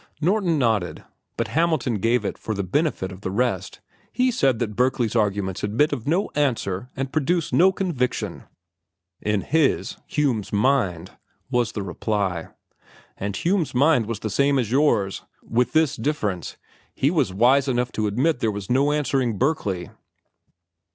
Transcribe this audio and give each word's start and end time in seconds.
Norton 0.19 0.57
nodded, 0.57 1.03
but 1.37 1.49
Hamilton 1.49 1.99
gave 1.99 2.25
it 2.25 2.35
for 2.35 2.55
the 2.55 2.63
benefit 2.63 3.11
of 3.11 3.21
the 3.21 3.29
rest. 3.29 3.81
"He 4.11 4.31
said 4.31 4.57
that 4.57 4.75
Berkeley's 4.75 5.15
arguments 5.15 5.63
admit 5.63 5.93
of 5.93 6.07
no 6.07 6.31
answer 6.33 6.89
and 6.95 7.11
produce 7.13 7.53
no 7.53 7.71
conviction." 7.71 8.45
"In 9.21 9.41
his, 9.41 9.97
Hume's, 10.07 10.51
mind," 10.51 11.11
was 11.51 11.73
the 11.73 11.83
reply. 11.83 12.47
"And 13.15 13.35
Hume's 13.37 13.75
mind 13.75 14.07
was 14.07 14.21
the 14.21 14.31
same 14.31 14.57
as 14.57 14.71
yours, 14.71 15.21
with 15.43 15.73
this 15.73 15.97
difference: 15.97 16.57
he 16.95 17.11
was 17.11 17.31
wise 17.31 17.67
enough 17.67 17.91
to 17.91 18.07
admit 18.07 18.39
there 18.39 18.49
was 18.49 18.71
no 18.71 18.91
answering 18.91 19.37
Berkeley." 19.37 19.91